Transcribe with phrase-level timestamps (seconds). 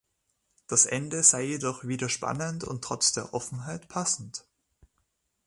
[0.65, 4.47] Das Ende sei jedoch wieder spannend und trotz der Offenheit passend.